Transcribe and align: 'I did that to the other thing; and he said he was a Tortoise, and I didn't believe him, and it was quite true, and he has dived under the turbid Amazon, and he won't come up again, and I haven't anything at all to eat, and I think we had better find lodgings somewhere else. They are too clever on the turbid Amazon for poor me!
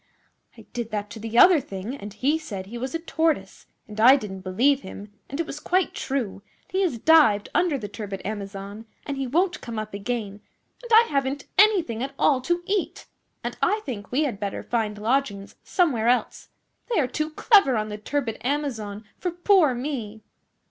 'I 0.57 0.65
did 0.73 0.89
that 0.89 1.11
to 1.11 1.19
the 1.19 1.37
other 1.37 1.59
thing; 1.59 1.95
and 1.95 2.11
he 2.11 2.39
said 2.39 2.65
he 2.65 2.77
was 2.79 2.95
a 2.95 2.97
Tortoise, 2.99 3.67
and 3.87 3.99
I 4.01 4.15
didn't 4.15 4.39
believe 4.41 4.81
him, 4.81 5.13
and 5.29 5.39
it 5.39 5.45
was 5.45 5.59
quite 5.59 5.93
true, 5.93 6.41
and 6.63 6.71
he 6.71 6.81
has 6.81 6.97
dived 6.97 7.49
under 7.53 7.77
the 7.77 7.87
turbid 7.87 8.19
Amazon, 8.25 8.87
and 9.05 9.15
he 9.15 9.27
won't 9.27 9.61
come 9.61 9.77
up 9.77 9.93
again, 9.93 10.41
and 10.81 10.91
I 10.91 11.03
haven't 11.07 11.45
anything 11.55 12.01
at 12.01 12.15
all 12.17 12.41
to 12.41 12.63
eat, 12.65 13.05
and 13.43 13.55
I 13.61 13.81
think 13.85 14.11
we 14.11 14.23
had 14.23 14.39
better 14.39 14.63
find 14.63 14.97
lodgings 14.97 15.55
somewhere 15.63 16.07
else. 16.07 16.49
They 16.91 16.99
are 16.99 17.05
too 17.07 17.29
clever 17.29 17.75
on 17.77 17.89
the 17.89 17.99
turbid 17.99 18.39
Amazon 18.43 19.05
for 19.19 19.29
poor 19.29 19.75
me! 19.75 20.23